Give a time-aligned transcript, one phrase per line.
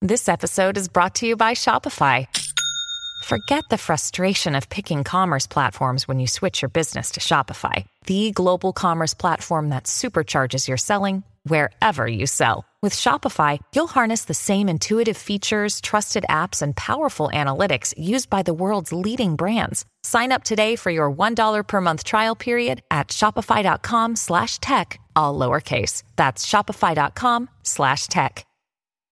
[0.00, 2.26] This episode is brought to you by Shopify.
[3.24, 8.32] Forget the frustration of picking commerce platforms when you switch your business to Shopify, the
[8.32, 12.64] global commerce platform that supercharges your selling wherever you sell.
[12.82, 18.42] With Shopify, you'll harness the same intuitive features, trusted apps, and powerful analytics used by
[18.42, 19.84] the world's leading brands.
[20.02, 25.38] Sign up today for your $1 per month trial period at shopify.com slash tech, all
[25.38, 26.02] lowercase.
[26.16, 28.44] That's shopify.com slash tech.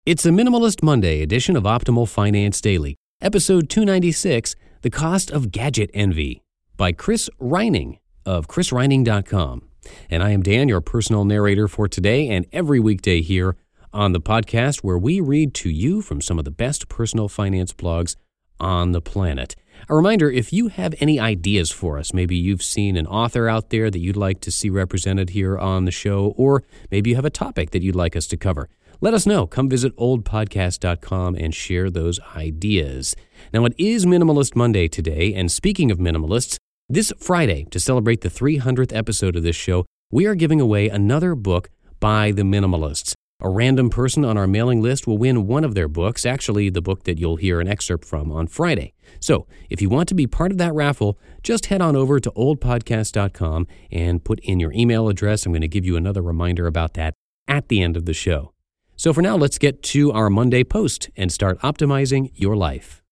[0.06, 5.90] It's a Minimalist Monday edition of Optimal Finance Daily, episode 296, The Cost of Gadget
[5.92, 6.40] Envy
[6.78, 9.67] by Chris Reining of chrisreining.com.
[10.10, 13.56] And I am Dan, your personal narrator for today and every weekday here
[13.92, 17.72] on the podcast where we read to you from some of the best personal finance
[17.72, 18.16] blogs
[18.60, 19.54] on the planet.
[19.88, 23.70] A reminder if you have any ideas for us, maybe you've seen an author out
[23.70, 27.24] there that you'd like to see represented here on the show, or maybe you have
[27.24, 28.68] a topic that you'd like us to cover,
[29.00, 29.46] let us know.
[29.46, 33.14] Come visit oldpodcast.com and share those ideas.
[33.52, 36.57] Now, it is Minimalist Monday today, and speaking of minimalists,
[36.88, 41.34] this Friday, to celebrate the 300th episode of this show, we are giving away another
[41.34, 41.68] book
[42.00, 43.12] by the Minimalists.
[43.40, 46.80] A random person on our mailing list will win one of their books, actually, the
[46.80, 48.94] book that you'll hear an excerpt from on Friday.
[49.20, 52.30] So, if you want to be part of that raffle, just head on over to
[52.30, 55.44] oldpodcast.com and put in your email address.
[55.44, 57.12] I'm going to give you another reminder about that
[57.46, 58.54] at the end of the show.
[58.96, 63.02] So, for now, let's get to our Monday post and start optimizing your life.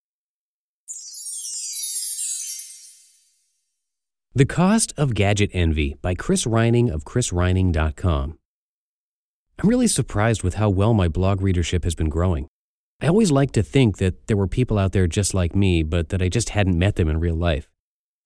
[4.37, 8.39] The Cost of Gadget Envy by Chris Reining of chrisreining.com.
[9.59, 12.47] I'm really surprised with how well my blog readership has been growing.
[13.01, 16.11] I always liked to think that there were people out there just like me, but
[16.11, 17.67] that I just hadn't met them in real life.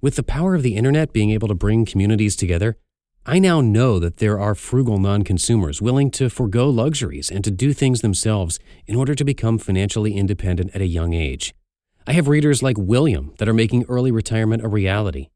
[0.00, 2.76] With the power of the internet being able to bring communities together,
[3.24, 7.52] I now know that there are frugal non consumers willing to forego luxuries and to
[7.52, 11.54] do things themselves in order to become financially independent at a young age.
[12.04, 15.28] I have readers like William that are making early retirement a reality.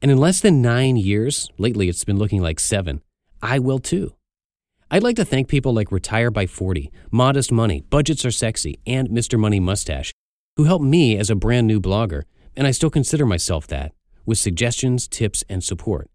[0.00, 3.02] And in less than nine years, lately it's been looking like seven,
[3.42, 4.14] I will too.
[4.90, 9.08] I'd like to thank people like Retire by 40, Modest Money, Budgets Are Sexy, and
[9.08, 9.38] Mr.
[9.38, 10.12] Money Mustache,
[10.56, 12.22] who helped me as a brand new blogger,
[12.56, 13.92] and I still consider myself that,
[14.24, 16.08] with suggestions, tips, and support.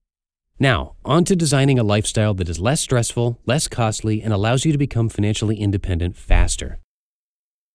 [0.59, 4.71] Now, on to designing a lifestyle that is less stressful, less costly, and allows you
[4.71, 6.79] to become financially independent faster.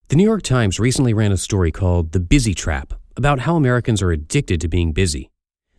[0.08, 4.00] The New York Times recently ran a story called The Busy Trap about how Americans
[4.00, 5.30] are addicted to being busy.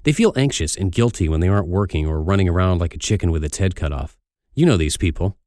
[0.03, 3.31] They feel anxious and guilty when they aren't working or running around like a chicken
[3.31, 4.17] with its head cut off.
[4.55, 5.37] You know these people.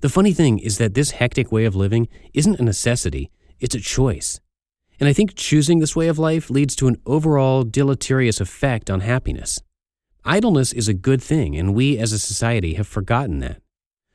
[0.00, 3.80] The funny thing is that this hectic way of living isn't a necessity, it's a
[3.80, 4.40] choice.
[5.00, 9.00] And I think choosing this way of life leads to an overall deleterious effect on
[9.00, 9.60] happiness.
[10.24, 13.60] Idleness is a good thing, and we as a society have forgotten that.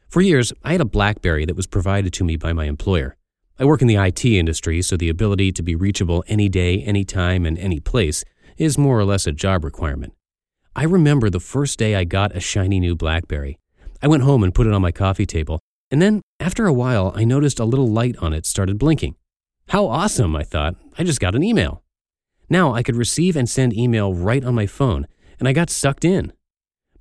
[0.09, 3.16] For years, I had a Blackberry that was provided to me by my employer.
[3.59, 7.06] I work in the IT industry, so the ability to be reachable any day, any
[7.06, 8.24] time, and any place
[8.61, 10.13] is more or less a job requirement.
[10.75, 13.57] I remember the first day I got a shiny new Blackberry.
[14.01, 17.11] I went home and put it on my coffee table, and then, after a while,
[17.16, 19.16] I noticed a little light on it started blinking.
[19.69, 20.75] How awesome, I thought.
[20.97, 21.81] I just got an email.
[22.50, 25.07] Now I could receive and send email right on my phone,
[25.39, 26.31] and I got sucked in.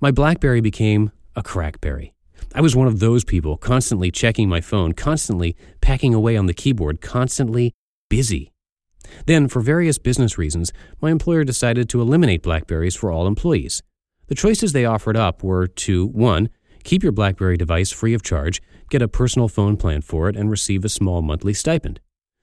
[0.01, 2.13] My Blackberry became a Crackberry.
[2.55, 6.55] I was one of those people constantly checking my phone, constantly packing away on the
[6.55, 7.73] keyboard, constantly
[8.09, 8.51] busy.
[9.27, 13.83] Then, for various business reasons, my employer decided to eliminate Blackberries for all employees.
[14.29, 16.49] The choices they offered up were to 1.
[16.85, 20.51] Keep your Blackberry device free of charge, get a personal phone plan for it, and
[20.51, 22.01] receive a small monthly stipend.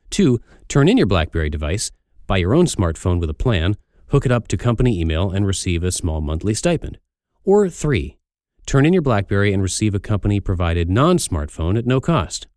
[0.10, 0.40] 2.
[0.68, 1.92] Turn in your Blackberry device,
[2.28, 3.76] buy your own smartphone with a plan,
[4.10, 7.00] hook it up to company email, and receive a small monthly stipend.
[7.44, 8.18] Or 3.
[8.66, 12.48] Turn in your Blackberry and receive a company provided non smartphone at no cost.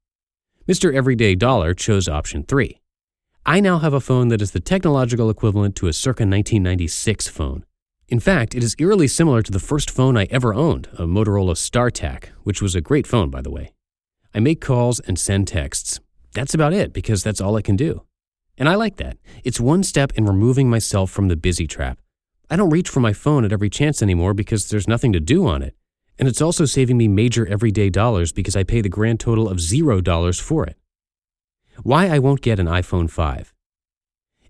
[0.69, 0.93] Mr.
[0.93, 2.80] Everyday Dollar chose option 3.
[3.51, 7.65] I now have a phone that is the technological equivalent to a circa 1996 phone.
[8.09, 11.57] In fact, it is eerily similar to the first phone I ever owned, a Motorola
[11.57, 13.73] StarTAC, which was a great phone, by the way.
[14.33, 15.99] I make calls and send texts.
[16.33, 18.05] That's about it because that's all I can do.
[18.57, 19.17] And I like that.
[19.43, 21.99] It's one step in removing myself from the busy trap.
[22.49, 25.49] I don't reach for my phone at every chance anymore because there's nothing to do
[25.49, 25.75] on it.
[26.21, 29.59] And it's also saving me major everyday dollars because I pay the grand total of
[29.59, 30.77] $0 for it.
[31.83, 33.55] Why I won't get an iPhone 5.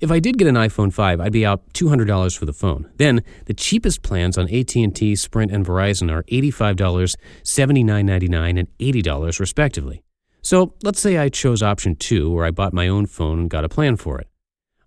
[0.00, 2.90] If I did get an iPhone 5, I'd be out $200 for the phone.
[2.96, 10.02] Then, the cheapest plans on AT&T, Sprint, and Verizon are $85, $79.99, and $80 respectively.
[10.42, 13.64] So, let's say I chose option 2 where I bought my own phone and got
[13.64, 14.26] a plan for it.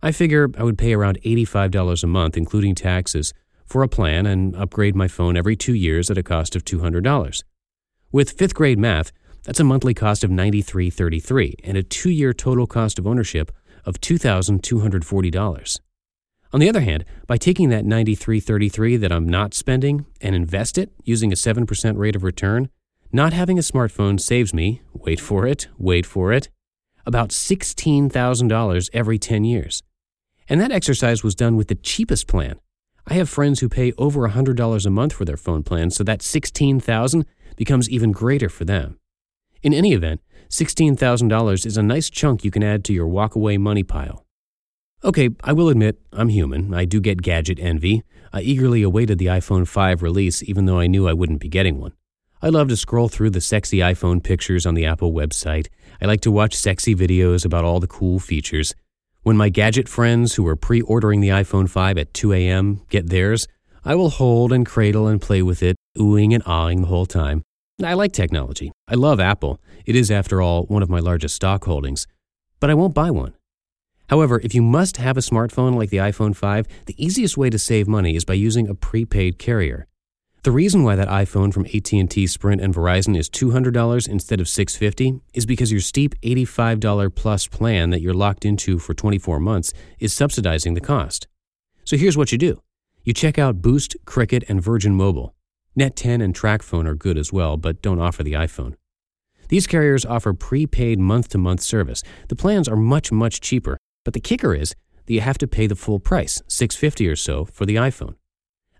[0.01, 3.33] I figure I would pay around $85 a month including taxes
[3.65, 7.43] for a plan and upgrade my phone every 2 years at a cost of $200.
[8.11, 9.11] With 5th grade math,
[9.43, 13.51] that's a monthly cost of $93.33 and a 2-year total cost of ownership
[13.85, 15.79] of $2,240.
[16.53, 20.91] On the other hand, by taking that 93.33 that I'm not spending and invest it
[21.03, 22.69] using a 7% rate of return,
[23.11, 26.49] not having a smartphone saves me, wait for it, wait for it,
[27.05, 29.83] about $16,000 every 10 years.
[30.47, 32.59] And that exercise was done with the cheapest plan.
[33.07, 36.21] I have friends who pay over $100 a month for their phone plan, so that
[36.21, 37.25] 16,000
[37.57, 38.97] becomes even greater for them.
[39.63, 40.19] In any event,
[40.49, 44.25] $16,000 is a nice chunk you can add to your walkaway money pile.
[45.05, 46.73] Okay, I will admit, I'm human.
[46.73, 48.03] I do get gadget envy.
[48.33, 51.79] I eagerly awaited the iPhone 5 release even though I knew I wouldn't be getting
[51.79, 51.93] one.
[52.41, 55.67] I love to scroll through the sexy iPhone pictures on the Apple website.
[56.01, 58.75] I like to watch sexy videos about all the cool features.
[59.21, 62.81] When my gadget friends who are pre ordering the iPhone 5 at 2 a.m.
[62.89, 63.47] get theirs,
[63.85, 67.43] I will hold and cradle and play with it, oohing and ahhing the whole time.
[67.81, 68.71] I like technology.
[68.87, 69.59] I love Apple.
[69.85, 72.05] It is, after all, one of my largest stock holdings.
[72.59, 73.33] But I won't buy one.
[74.09, 77.57] However, if you must have a smartphone like the iPhone 5, the easiest way to
[77.57, 79.87] save money is by using a prepaid carrier.
[80.43, 85.21] The reason why that iPhone from AT&T, Sprint, and Verizon is $200 instead of 650
[85.33, 90.13] is because your steep $85 plus plan that you're locked into for 24 months is
[90.13, 91.27] subsidizing the cost.
[91.85, 92.61] So here's what you do.
[93.03, 95.33] You check out Boost, Cricket, and Virgin Mobile.
[95.77, 98.75] Net10 and TracFone are good as well, but don't offer the iPhone.
[99.49, 102.03] These carriers offer prepaid month to month service.
[102.29, 104.75] The plans are much, much cheaper, but the kicker is
[105.05, 108.15] that you have to pay the full price, 650 or so, for the iPhone.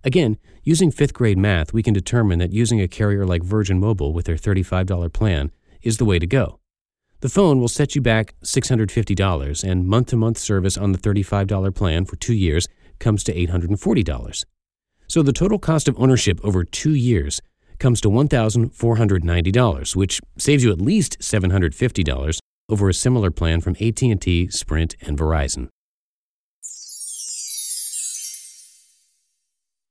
[0.04, 4.14] Again, using fifth grade math, we can determine that using a carrier like Virgin Mobile
[4.14, 5.52] with their $35 plan
[5.82, 6.60] is the way to go.
[7.22, 11.74] The phone will set you back $650, and month to month service on the $35
[11.74, 12.68] plan for two years
[13.00, 14.44] comes to $840.
[15.08, 17.42] So the total cost of ownership over two years
[17.80, 22.40] comes to $1,490, which saves you at least $750
[22.70, 25.68] over a similar plan from AT&T, Sprint, and Verizon.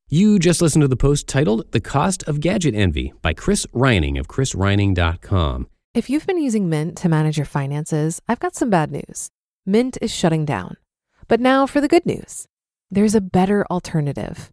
[0.09, 4.19] You just listened to the post titled The Cost of Gadget Envy by Chris Reining
[4.19, 5.69] of chrisreining.com.
[5.95, 9.31] If you've been using Mint to manage your finances, I've got some bad news.
[9.65, 10.77] Mint is shutting down.
[11.29, 12.47] But now for the good news.
[12.91, 14.53] There's a better alternative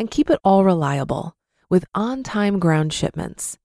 [0.00, 1.36] and keep it all reliable
[1.68, 3.58] with on time ground shipments.